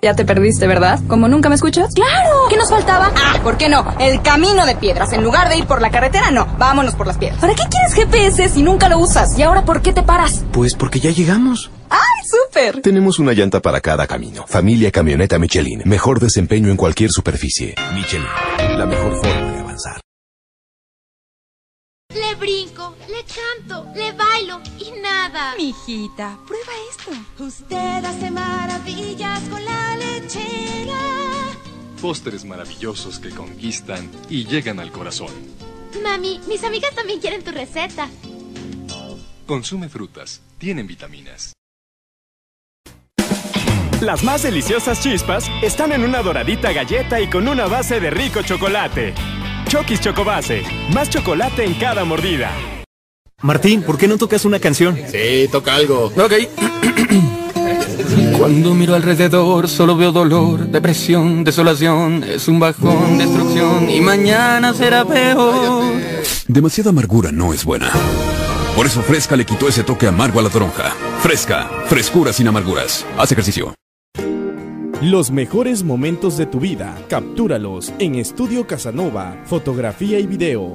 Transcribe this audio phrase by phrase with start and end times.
[0.00, 0.98] Ya te perdiste, ¿verdad?
[1.06, 1.92] ¿Como nunca me escuchas?
[1.94, 2.30] ¡Claro!
[2.48, 3.12] ¿Qué nos faltaba?
[3.14, 3.84] Ah, ¿por qué no?
[4.00, 5.12] El camino de piedras.
[5.12, 6.46] En lugar de ir por la carretera, no.
[6.58, 7.38] Vámonos por las piedras.
[7.38, 9.38] ¿Para qué quieres GPS si nunca lo usas?
[9.38, 10.44] ¿Y ahora por qué te paras?
[10.50, 11.70] Pues porque ya llegamos.
[11.90, 12.80] ¡Ay, súper!
[12.80, 14.46] Tenemos una llanta para cada camino.
[14.48, 15.82] Familia Camioneta Michelin.
[15.84, 17.74] Mejor desempeño en cualquier superficie.
[17.92, 18.26] Michelin.
[18.78, 19.51] La mejor forma
[23.22, 25.54] le canto, le bailo y nada.
[25.56, 27.10] Mijita, prueba esto.
[27.42, 30.98] Usted hace maravillas con la lechera.
[32.00, 35.32] Postres maravillosos que conquistan y llegan al corazón.
[36.02, 38.08] Mami, mis amigas también quieren tu receta.
[39.46, 41.52] Consume frutas, tienen vitaminas.
[44.00, 48.42] Las más deliciosas chispas están en una doradita galleta y con una base de rico
[48.42, 49.14] chocolate.
[49.68, 52.50] Chokis Chocobase, más chocolate en cada mordida.
[53.42, 54.96] Martín, ¿por qué no tocas una canción?
[55.10, 56.12] Sí, toca algo.
[56.16, 56.32] Ok.
[58.38, 65.04] Cuando miro alrededor solo veo dolor, depresión, desolación, es un bajón, destrucción y mañana será
[65.04, 65.92] peor.
[66.46, 67.90] Demasiada amargura no es buena.
[68.76, 70.90] Por eso Fresca le quitó ese toque amargo a la toronja.
[71.20, 73.04] Fresca, frescura sin amarguras.
[73.18, 73.74] Haz ejercicio.
[75.00, 80.74] Los mejores momentos de tu vida, captúralos en Estudio Casanova, fotografía y video.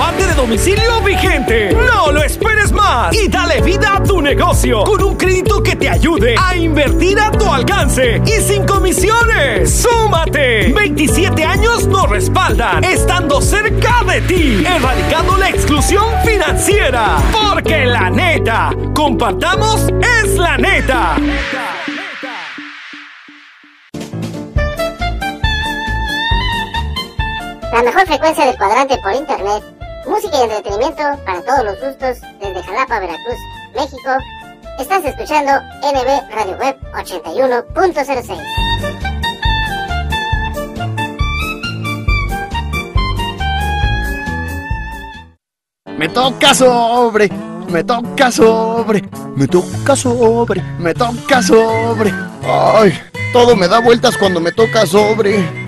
[0.00, 1.74] comprobante de domicilio vigente.
[1.74, 5.90] No lo esperes más y dale vida a tu negocio con un crédito que te
[5.90, 9.70] ayude a invertir a tu alcance y sin comisiones.
[9.70, 10.72] ¡Súmate!
[10.72, 17.18] 27 años nos respaldan, estando cerca de ti, erradicando la exclusión financiera.
[17.30, 19.86] Porque la neta, compartamos
[20.22, 21.16] es la neta.
[27.74, 29.79] La mejor frecuencia del cuadrante por internet.
[30.10, 33.36] Música y entretenimiento para todos los gustos desde Jalapa, Veracruz,
[33.76, 34.10] México.
[34.80, 35.52] Estás escuchando
[35.84, 38.36] NB Radio Web 81.06.
[45.96, 47.28] Me toca sobre,
[47.68, 49.04] me toca sobre,
[49.36, 52.12] me toca sobre, me toca sobre.
[52.42, 52.98] Ay,
[53.32, 55.59] todo me da vueltas cuando me toca sobre.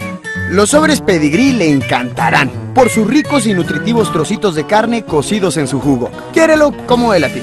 [0.52, 5.66] Los sobres pedigrí le encantarán por sus ricos y nutritivos trocitos de carne cocidos en
[5.66, 6.10] su jugo.
[6.34, 7.40] Quiérelo como él a ti.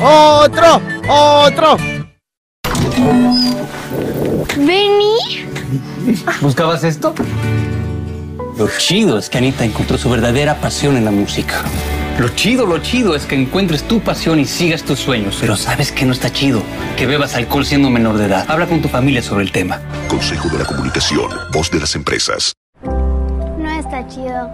[0.00, 0.80] ¡Otro!
[1.10, 1.76] ¡Otro!
[4.56, 5.44] ¿Vení?
[6.40, 7.14] ¿Buscabas esto?
[8.56, 11.62] Lo chido es que Anita encontró su verdadera pasión en la música.
[12.18, 15.38] Lo chido, lo chido es que encuentres tu pasión y sigas tus sueños.
[15.40, 16.62] Pero ¿sabes que no está chido?
[16.96, 18.44] Que bebas alcohol siendo menor de edad.
[18.48, 19.80] Habla con tu familia sobre el tema.
[20.08, 22.52] Consejo de la Comunicación, voz de las empresas.
[22.82, 24.50] No está chido.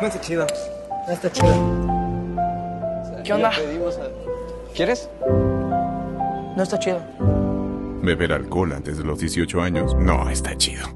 [0.00, 0.46] No está chido.
[1.06, 2.36] No está chido.
[3.22, 3.50] ¿Qué onda?
[4.74, 5.10] ¿Quieres?
[6.56, 7.02] No está chido.
[8.02, 10.95] Beber alcohol antes de los 18 años no está chido.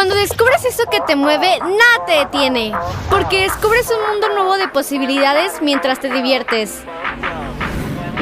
[0.00, 2.72] Cuando descubres eso que te mueve, nada te detiene.
[3.10, 6.80] Porque descubres un mundo nuevo de posibilidades mientras te diviertes.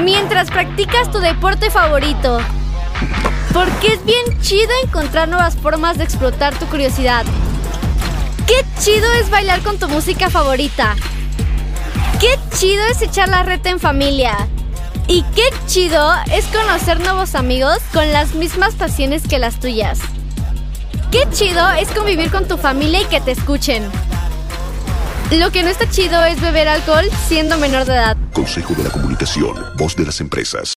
[0.02, 2.40] Mientras practicas tu deporte favorito.
[3.54, 7.24] Porque es bien chido encontrar nuevas formas de explotar tu curiosidad.
[8.48, 10.96] Qué chido es bailar con tu música favorita.
[12.18, 14.36] Qué chido es echar la reta en familia.
[15.06, 20.00] Y qué chido es conocer nuevos amigos con las mismas pasiones que las tuyas.
[21.10, 23.82] Qué chido es convivir con tu familia y que te escuchen.
[25.32, 28.16] Lo que no está chido es beber alcohol siendo menor de edad.
[28.34, 30.74] Consejo de la Comunicación, voz de las empresas.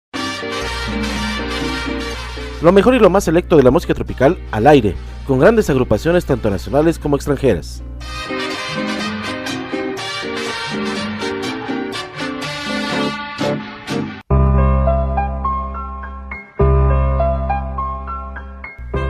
[2.61, 4.97] Lo mejor y lo más selecto de la música tropical al aire,
[5.27, 7.83] con grandes agrupaciones tanto nacionales como extranjeras.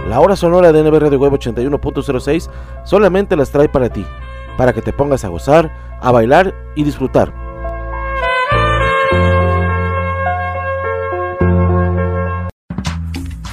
[0.09, 2.49] La hora sonora de NB Radio Web 81.06
[2.85, 4.07] solamente las trae para ti,
[4.57, 5.71] para que te pongas a gozar,
[6.01, 7.35] a bailar y disfrutar.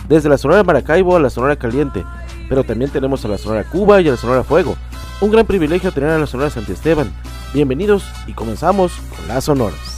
[0.07, 2.06] Desde la Sonora Maracaibo a la Sonora Caliente,
[2.48, 4.78] pero también tenemos a la Sonora Cuba y a la Sonora Fuego.
[5.19, 7.12] Un gran privilegio tener a la Sonora Santi Esteban.
[7.54, 9.94] Bienvenidos y comenzamos con las sonoras.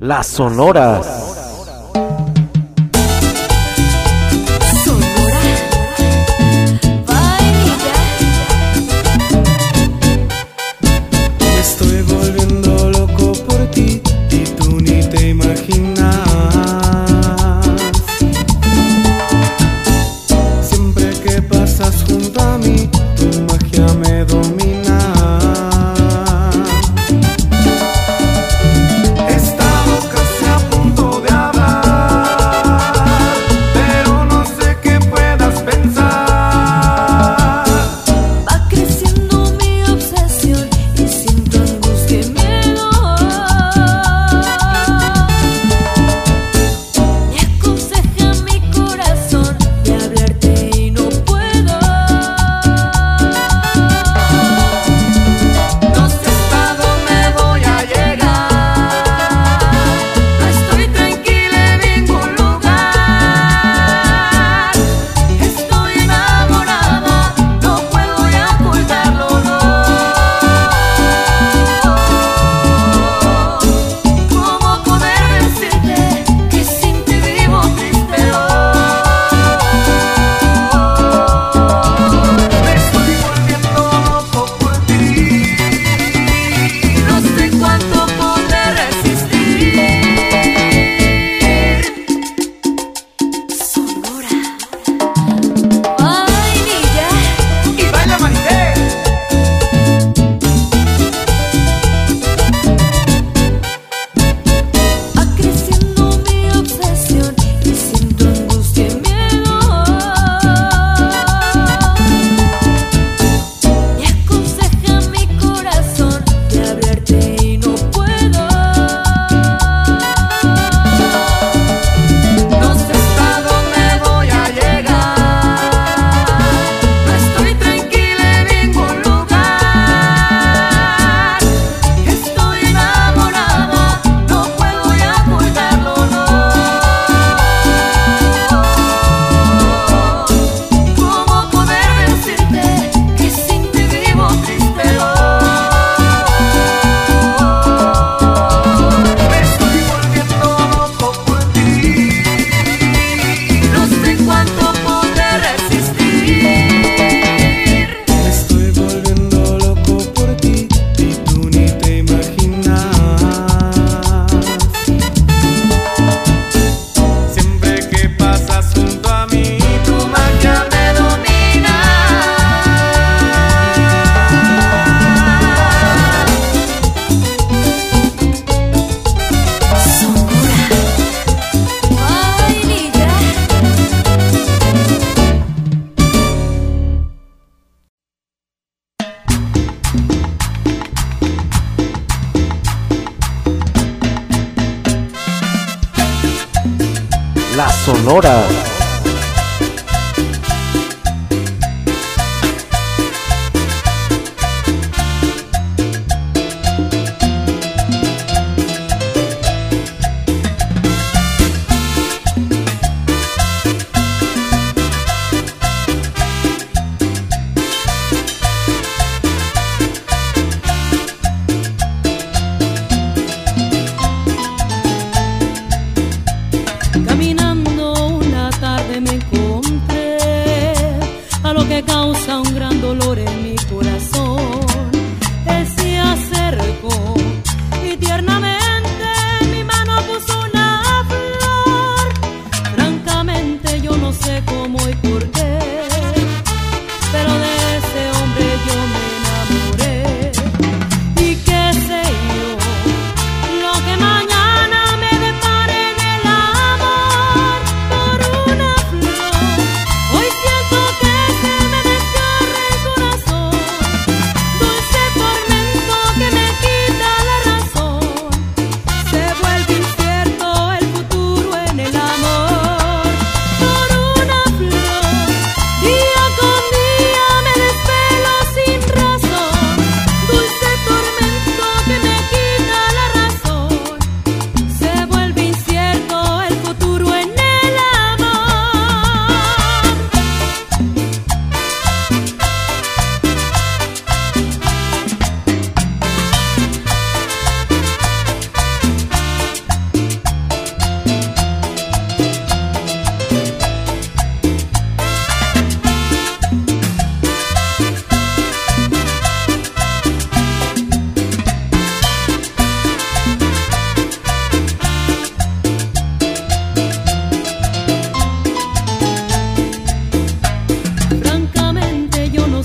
[0.00, 1.19] Las sonoras.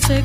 [0.07, 0.21] se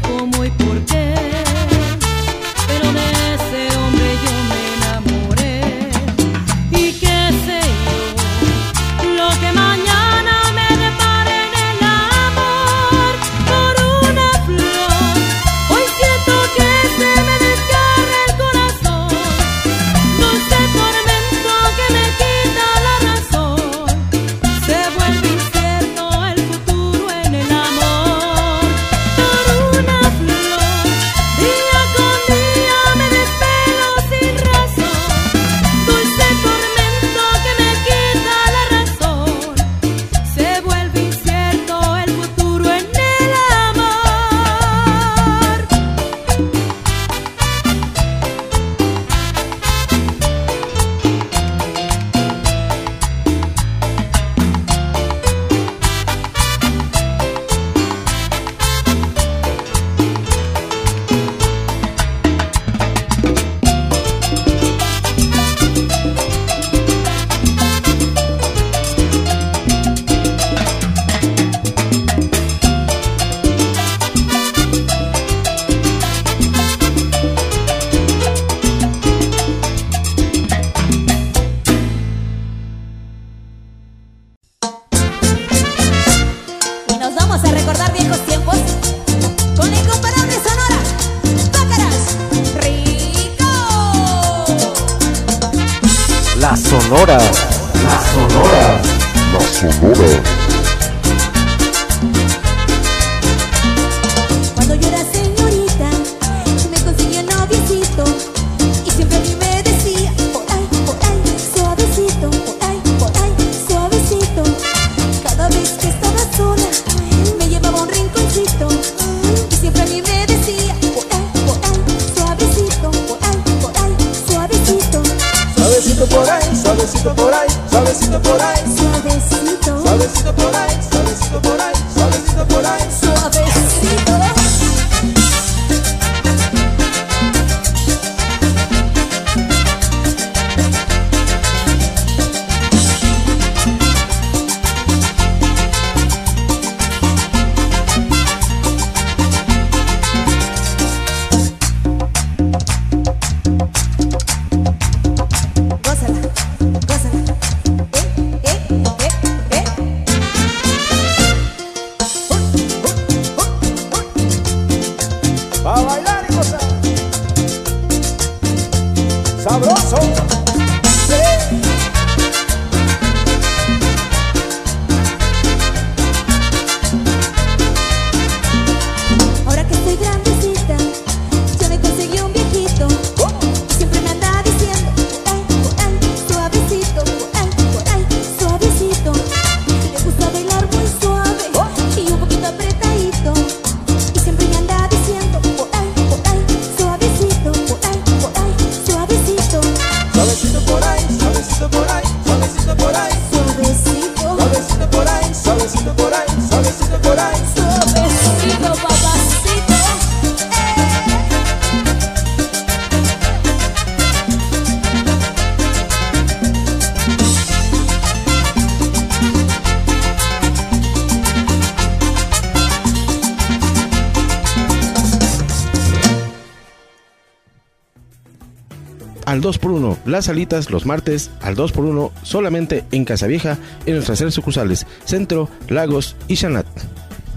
[229.30, 234.34] Al 2x1, las salitas los martes al 2x1 solamente en Casa Vieja en nuestras tres
[234.34, 236.66] sucursales, Centro, Lagos y Chanat.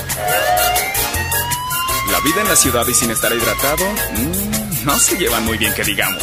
[2.11, 5.75] La vida en la ciudad y sin estar hidratado, mm, no se llevan muy bien
[5.75, 6.23] que digamos.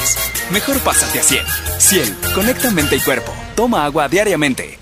[0.52, 1.46] Mejor pásate a Ciel.
[1.80, 3.34] Ciel, conecta mente y cuerpo.
[3.56, 4.80] Toma agua diariamente.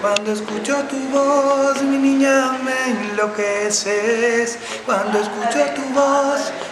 [0.00, 4.58] Cuando escucho tu voz, mi niña, me enloqueces.
[4.84, 6.52] Cuando escucho tu voz,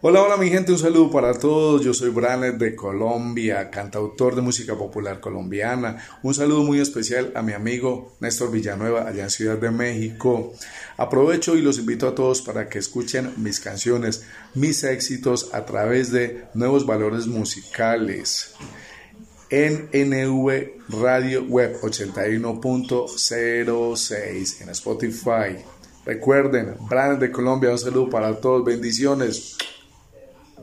[0.00, 1.82] Hola, hola mi gente, un saludo para todos.
[1.82, 5.96] Yo soy Branet de Colombia, cantautor de música popular colombiana.
[6.22, 10.52] Un saludo muy especial a mi amigo Néstor Villanueva allá en Ciudad de México.
[10.98, 16.12] Aprovecho y los invito a todos para que escuchen mis canciones, mis éxitos a través
[16.12, 18.54] de nuevos valores musicales.
[19.50, 25.56] en NV Radio Web 81.06 en Spotify.
[26.06, 29.56] Recuerden, Planes de Colombia, un saludo para todos, bendiciones.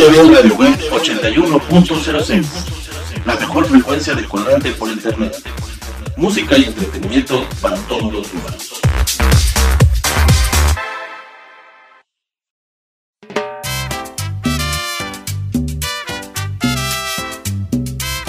[0.00, 0.24] Radio
[0.56, 2.46] Web 81.06
[3.26, 5.36] La mejor frecuencia de cuadrante por internet.
[6.16, 8.80] Música y entretenimiento para todos los humanos.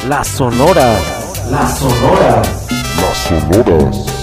[0.10, 1.48] Las sonoras.
[1.50, 2.68] Las sonoras.
[2.98, 4.21] Las sonoras.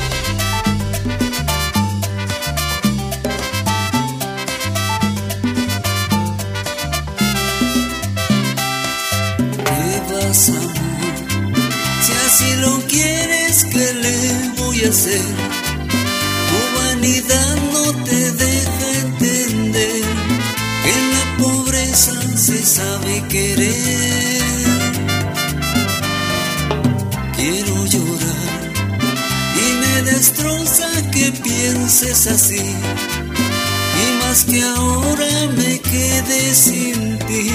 [32.26, 32.56] Así.
[32.56, 37.50] Y más que ahora me quede sin ti,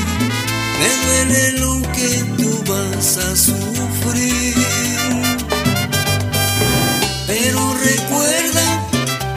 [0.80, 4.56] me duele lo que tú vas a sufrir.
[7.28, 8.66] Pero recuerda,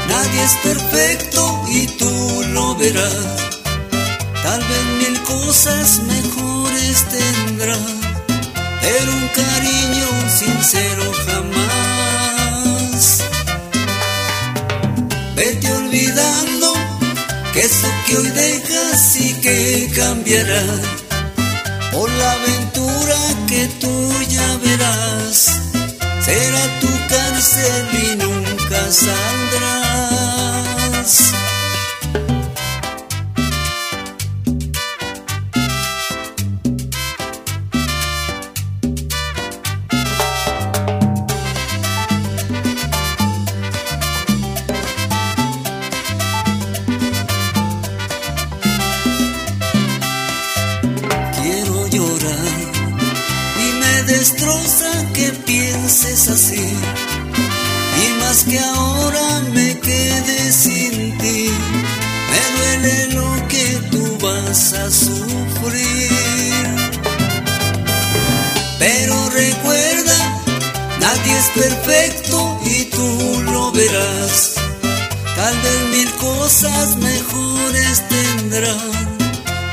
[0.09, 3.51] nadie es perfecto y tú lo verás.
[4.45, 7.77] Tal vez mil cosas mejores tendrá,
[8.81, 11.26] pero un cariño sincero
[18.07, 20.63] que hoy dejas sí que cambiará
[21.93, 23.17] por la aventura
[23.49, 25.51] que tú ya verás.
[26.25, 29.46] Será tu cárcel y nunca saldrás.
[54.07, 56.67] Destroza que pienses así.
[58.05, 61.51] Y más que ahora me quede sin ti,
[62.31, 66.67] me duele lo que tú vas a sufrir.
[68.79, 70.19] Pero recuerda,
[71.01, 74.55] nadie es perfecto y tú lo verás.
[75.35, 79.07] Tal vez mil cosas mejores tendrán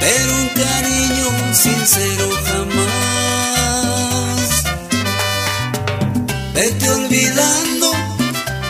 [0.03, 3.82] pero un cariño sincero jamás.
[6.53, 7.91] Vete olvidando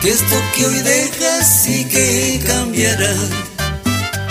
[0.01, 3.13] que esto que hoy dejas sí que cambiará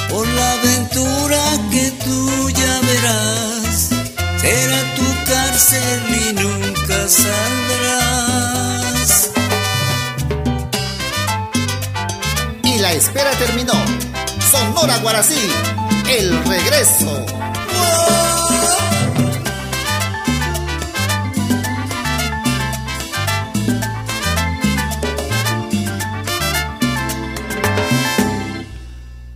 [0.08, 1.38] por la aventura
[1.70, 3.90] que tú ya verás.
[4.40, 8.30] Será tu cárcel y nunca saldrás.
[12.64, 13.74] Y la espera terminó.
[14.50, 15.50] Sonora Guarací,
[16.08, 17.41] el regreso.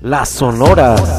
[0.06, 1.15] Las sonoras.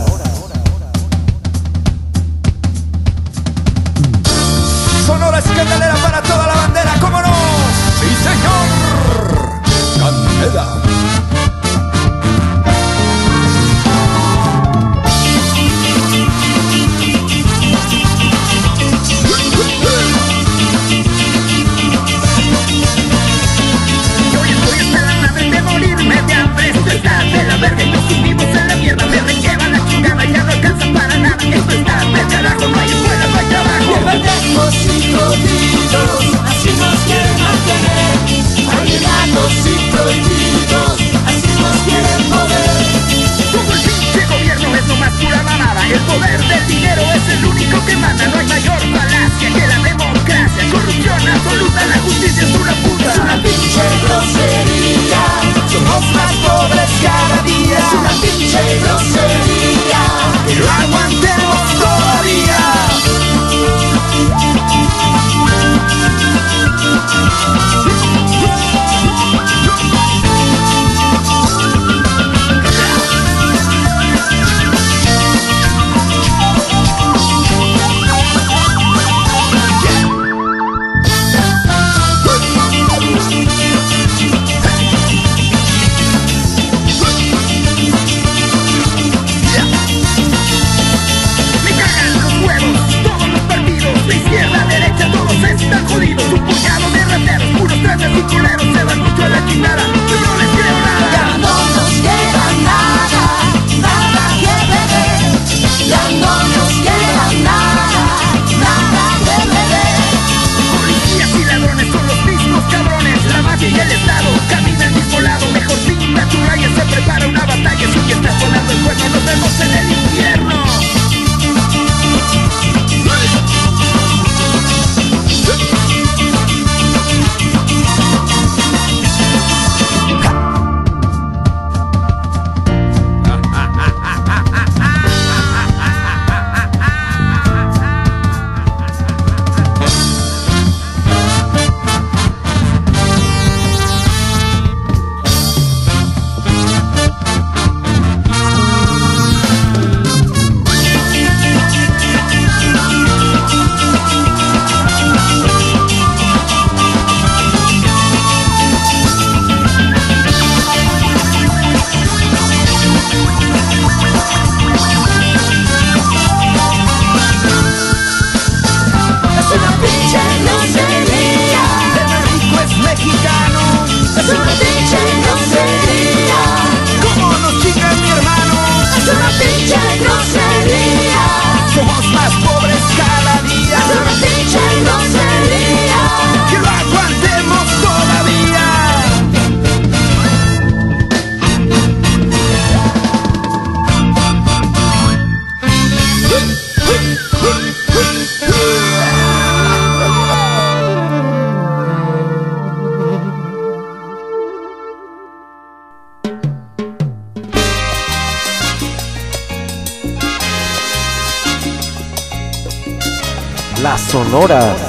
[214.37, 214.86] Sonoras.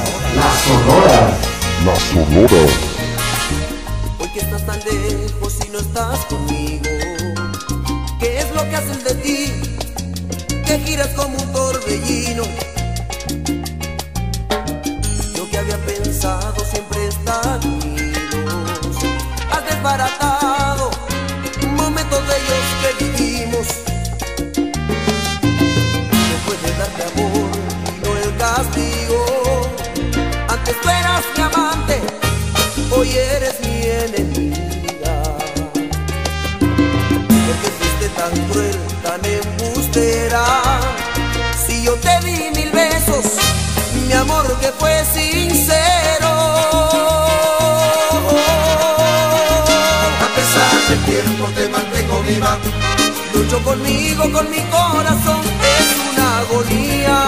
[54.90, 55.42] Corazón,
[55.77, 57.18] es una agonía.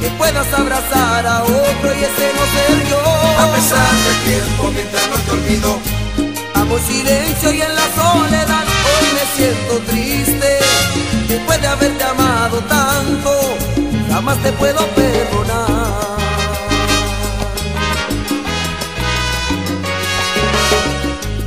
[0.00, 3.02] Que puedas abrazar a otro y ese no ser yo.
[3.42, 5.78] A pesar del tiempo mientras no te olvido.
[6.54, 8.64] Amo en silencio y en la soledad.
[8.90, 10.58] Hoy me siento triste.
[11.28, 13.30] Después de haberte amado tanto,
[14.10, 16.02] jamás te puedo perdonar.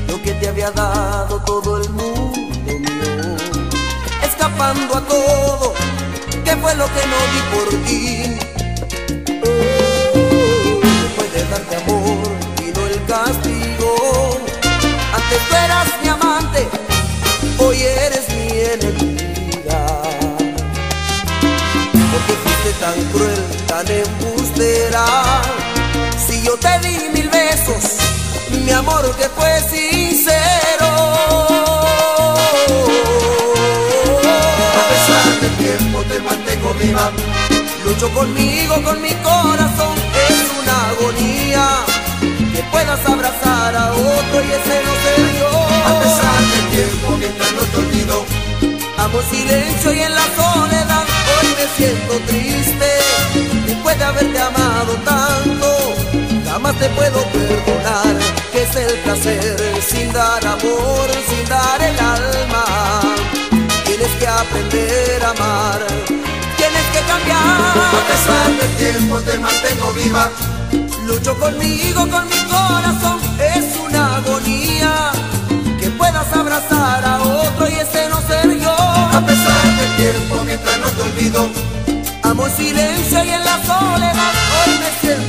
[0.07, 2.24] Lo que te había dado todo el mundo
[4.55, 5.73] escapando a todo,
[6.43, 8.37] que fue lo que no di por ti.
[11.03, 12.27] Después de darte amor
[12.61, 14.39] vino el castigo.
[15.13, 16.67] Antes tú eras mi amante,
[17.57, 19.81] hoy eres mi enemiga.
[22.11, 25.05] Porque fuiste tan cruel, tan embustera.
[26.25, 27.97] Si yo te di mil besos,
[28.63, 30.55] mi amor que fue sincero.
[35.65, 37.11] Tiempo te mantengo viva.
[37.83, 39.97] Lucho conmigo, con mi corazón,
[40.29, 41.65] es una agonía.
[42.53, 44.93] Que puedas abrazar a otro y ese no
[45.39, 45.51] yo.
[45.89, 48.25] A pesar del tiempo mientras no te olvido.
[48.99, 51.05] Amo en silencio y en la soledad.
[51.33, 52.89] Hoy me siento triste.
[53.65, 55.95] Después de haberte amado tanto,
[56.47, 58.15] jamás te puedo perdonar.
[58.51, 63.24] Que es el placer sin dar amor, sin dar el alma.
[64.05, 65.79] Tienes que aprender a amar.
[66.57, 67.41] Tienes que cambiar.
[67.41, 70.29] A pesar del tiempo te mantengo viva.
[71.07, 73.19] Lucho conmigo, con mi corazón.
[73.39, 75.11] Es una agonía.
[75.79, 78.75] Que puedas abrazar a otro y ese no ser yo.
[78.77, 81.49] A pesar del tiempo mientras no te olvido.
[82.21, 84.33] Amo en silencio y en la soledad.
[84.67, 85.24] Hoy me siento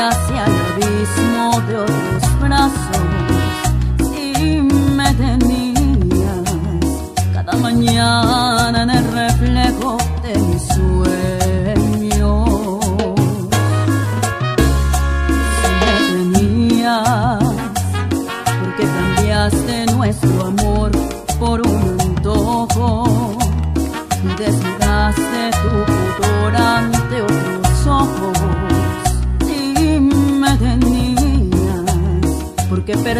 [0.00, 0.69] hacia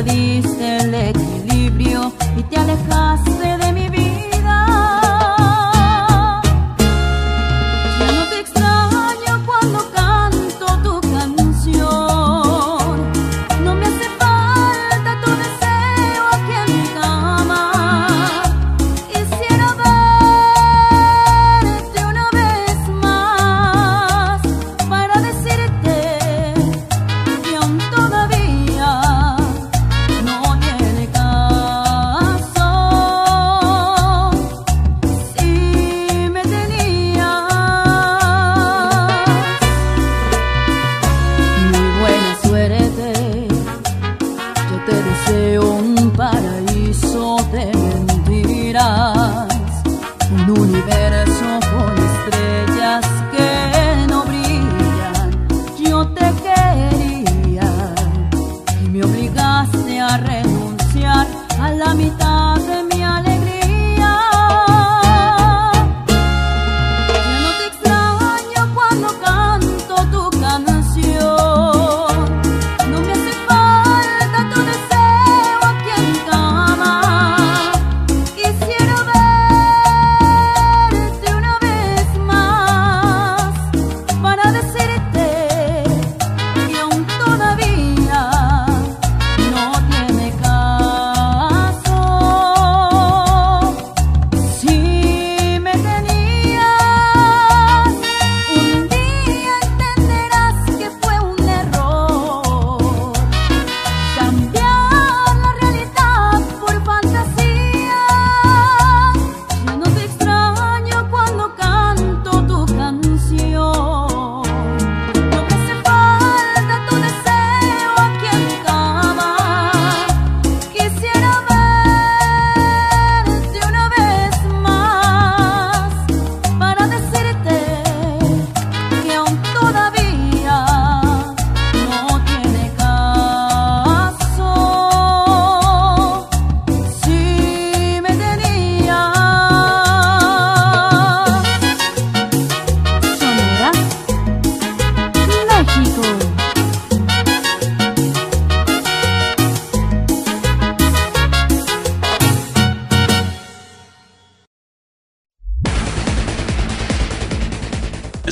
[0.02, 0.79] perdiste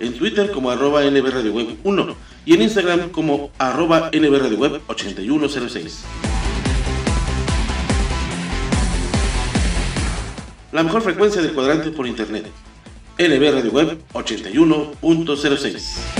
[0.00, 4.58] en Twitter como arroba NB Radio Web 1 y en Instagram como arroba NB Radio
[4.58, 6.04] Web 8106.
[10.72, 12.46] la mejor frecuencia del cuadrante por internet.
[13.18, 16.19] LB Radio Web 81.06.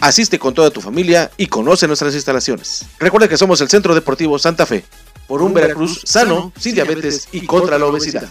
[0.00, 2.86] Asiste con toda tu familia y conoce nuestras instalaciones.
[3.00, 4.84] Recuerda que somos el Centro Deportivo Santa Fe,
[5.26, 8.28] por un Veracruz sano, sin diabetes y contra la obesidad.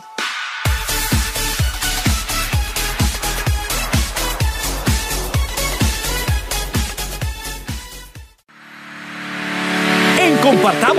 [10.20, 10.97] En Compartamos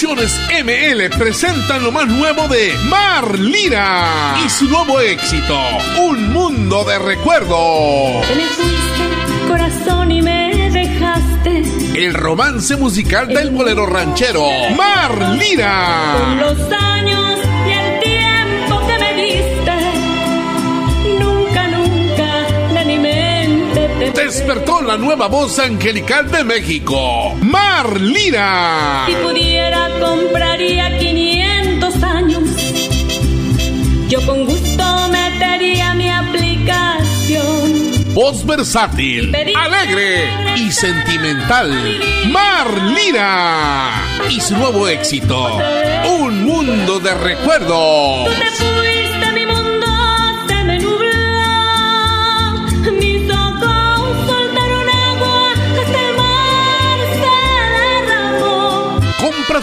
[0.00, 5.58] Producciones ML presentan lo más nuevo de Mar Lira y su nuevo éxito,
[6.00, 8.24] Un Mundo de Recuerdos.
[8.28, 11.62] Te me fuiste, corazón, y me dejaste.
[11.96, 16.14] El romance musical del bolero ranchero, Mar Lira.
[16.16, 16.68] Con los
[24.18, 29.04] Despertó la nueva voz angelical de México, Mar Lira.
[29.06, 32.42] Si pudiera, compraría 500 años.
[34.08, 37.44] Yo con gusto metería mi aplicación.
[38.12, 40.24] Voz versátil, alegre
[40.56, 41.70] y sentimental.
[42.26, 44.02] Mar Lira.
[44.28, 45.60] Y su nuevo éxito,
[46.20, 48.30] Un Mundo de Recuerdos.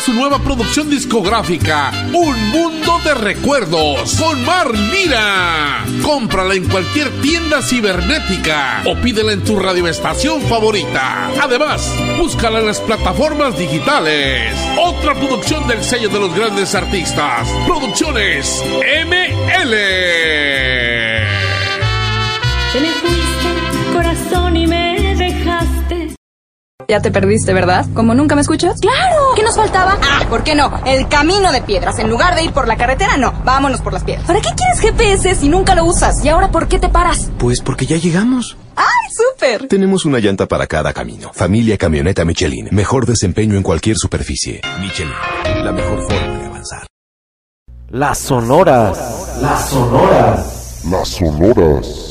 [0.06, 5.84] Su nueva producción discográfica, Un Mundo de Recuerdos, con Mar Lira.
[6.04, 11.32] Cómprala en cualquier tienda cibernética o pídela en tu radioestación favorita.
[11.42, 14.56] Además, búscala en las plataformas digitales.
[14.78, 17.50] Otra producción del sello de los grandes artistas.
[17.66, 18.64] Producciones
[19.08, 19.72] ML.
[22.74, 26.16] Te me fuiste, corazón, y me dejaste.
[26.88, 27.88] Ya te perdiste, ¿verdad?
[27.96, 28.80] ¿Como nunca me escuchas?
[28.80, 29.15] ¡Claro!
[29.56, 29.98] ¿Qué nos faltaba?
[30.02, 30.70] Ah, ¿por qué no?
[30.86, 31.98] El camino de piedras.
[32.00, 33.32] En lugar de ir por la carretera, no.
[33.46, 34.28] Vámonos por las piedras.
[34.28, 36.24] ¿Para qué quieres GPS si nunca lo usas?
[36.26, 37.32] ¿Y ahora por qué te paras?
[37.38, 38.58] Pues porque ya llegamos.
[38.76, 38.86] ¡Ay,
[39.16, 39.70] súper!
[39.70, 41.32] Tenemos una llanta para cada camino.
[41.34, 42.68] Familia Camioneta Michelin.
[42.72, 44.60] Mejor desempeño en cualquier superficie.
[44.82, 45.14] Michelin.
[45.64, 46.88] La mejor forma de avanzar.
[47.90, 49.38] Las sonoras.
[49.42, 50.82] Las sonoras.
[50.90, 52.05] Las sonoras.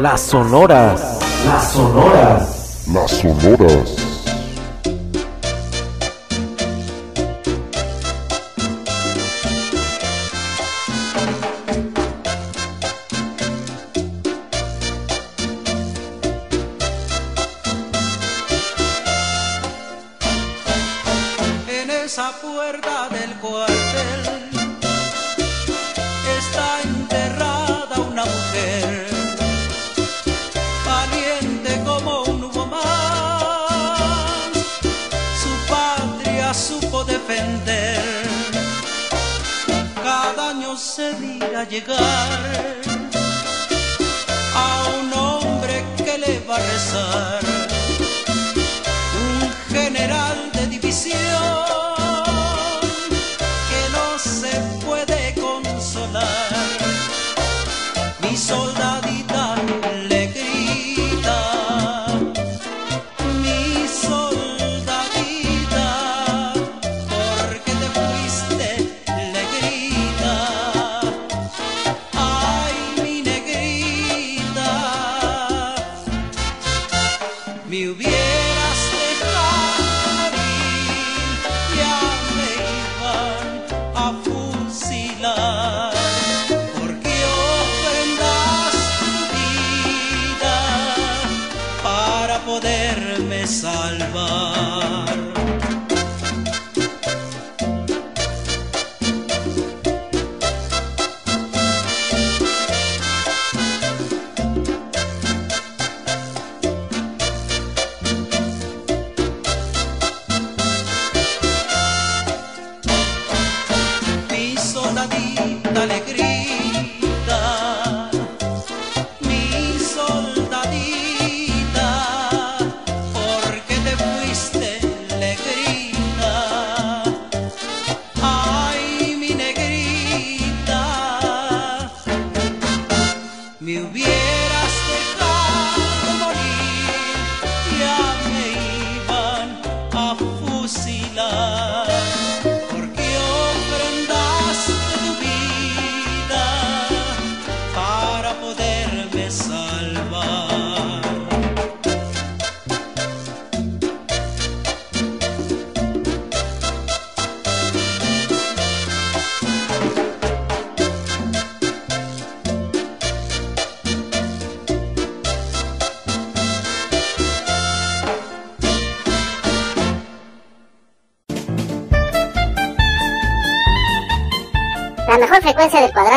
[0.00, 1.18] Las sonoras.
[1.44, 2.86] Las sonoras.
[2.90, 3.99] Las sonoras.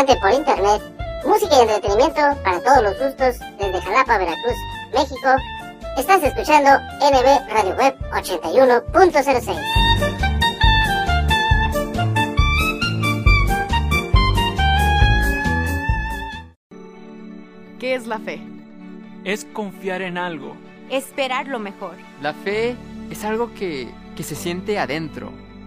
[0.06, 0.82] Cuadrante por internet,
[1.26, 4.56] música y entretenimiento para todos los gustos desde Jalapa, Veracruz,
[4.94, 5.30] México.
[5.98, 9.56] Estás escuchando NB Radio Web 81.06.
[17.80, 18.42] ¿Qué es la fe?
[19.24, 20.56] Es confiar en algo.
[20.90, 21.96] Esperar lo mejor.
[22.22, 22.76] La fe
[23.10, 25.32] es algo que, que se siente adentro,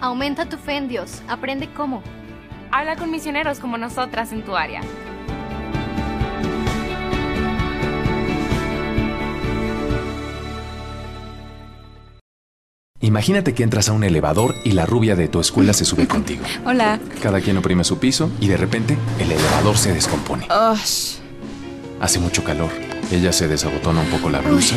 [0.00, 1.22] Aumenta tu fe en Dios.
[1.28, 2.02] Aprende cómo.
[2.70, 4.80] Habla con misioneros como nosotras en tu área.
[13.00, 16.44] Imagínate que entras a un elevador y la rubia de tu escuela se sube contigo.
[16.66, 16.98] Hola.
[17.22, 20.46] Cada quien oprime su piso y de repente el elevador se descompone.
[22.00, 22.70] Hace mucho calor.
[23.10, 24.76] Ella se desabotona un poco la blusa.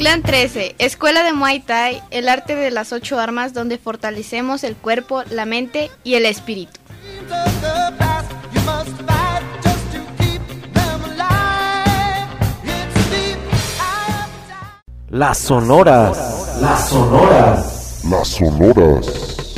[0.00, 4.74] Clan 13, Escuela de Muay Thai, el arte de las ocho armas donde fortalecemos el
[4.74, 6.80] cuerpo, la mente y el espíritu.
[15.10, 16.58] Las sonoras.
[16.62, 18.02] Las sonoras.
[18.08, 19.49] Las sonoras.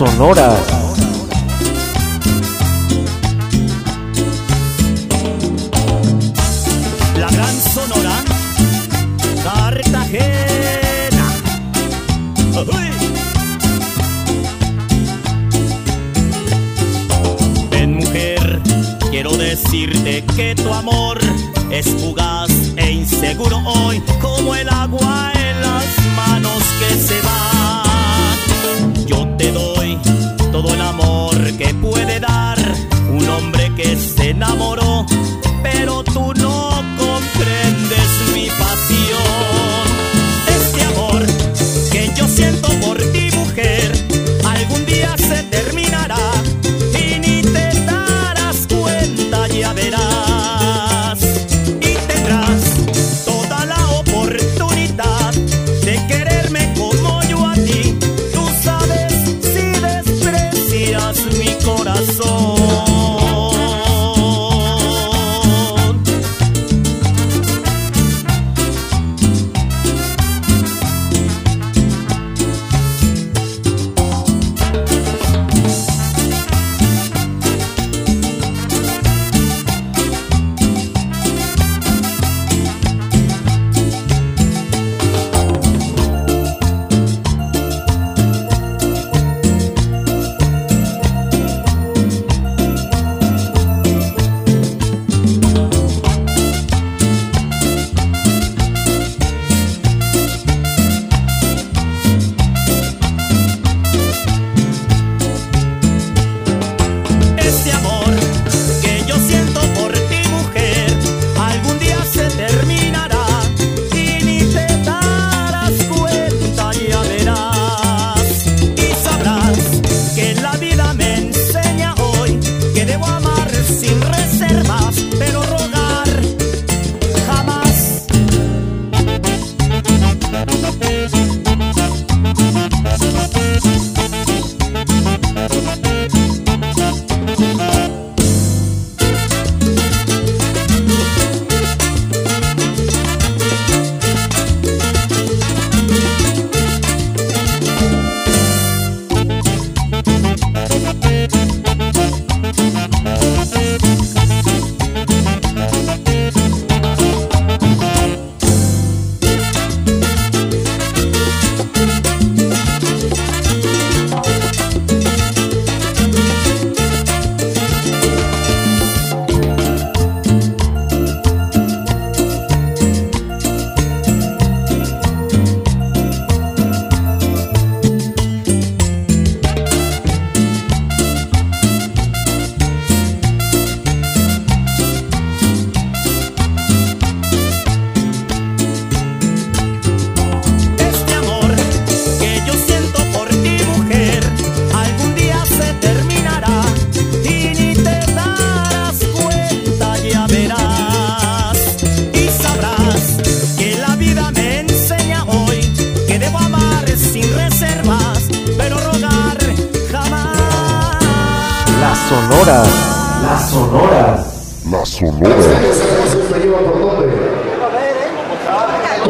[0.00, 0.79] Sonoras.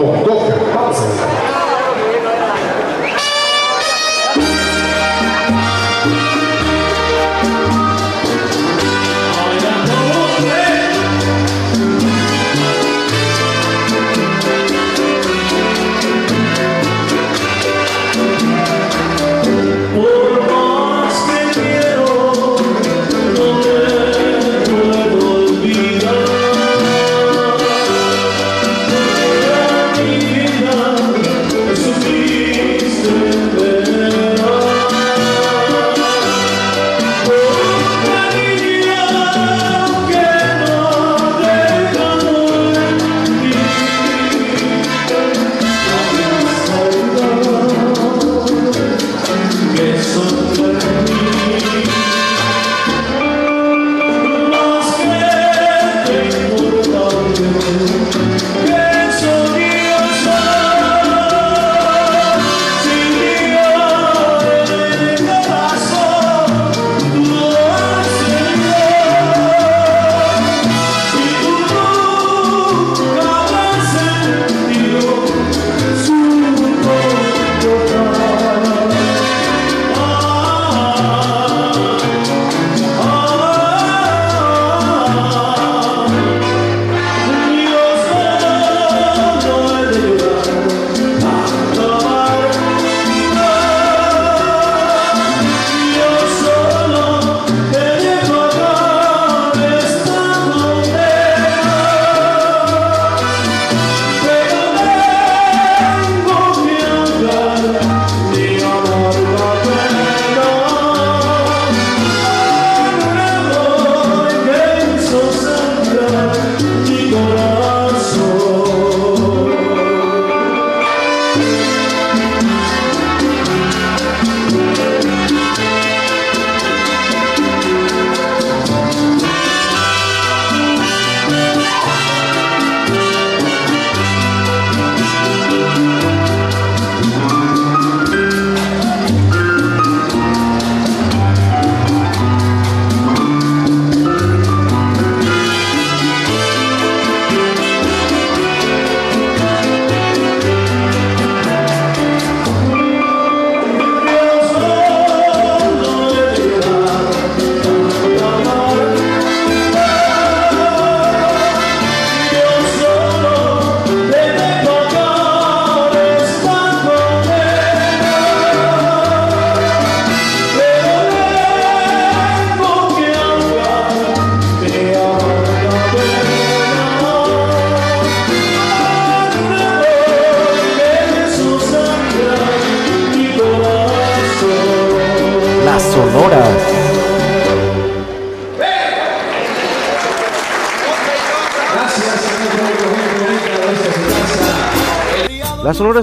[0.00, 1.59] Con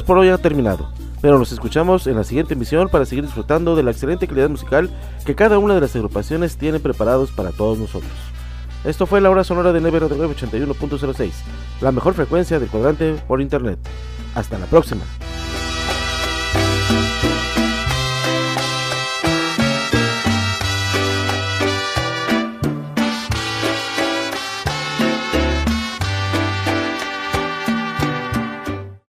[0.07, 0.89] por hoy han terminado,
[1.21, 4.89] pero nos escuchamos en la siguiente emisión para seguir disfrutando de la excelente calidad musical
[5.25, 8.11] que cada una de las agrupaciones tiene preparados para todos nosotros.
[8.85, 11.31] Esto fue la hora sonora de 9 81.06,
[11.81, 13.79] la mejor frecuencia del cuadrante por internet.
[14.33, 15.01] Hasta la próxima.